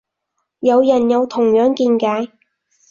[0.61, 2.31] 有人有同樣見解